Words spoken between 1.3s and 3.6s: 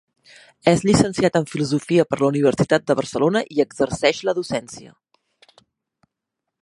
en filosofia per la Universitat de Barcelona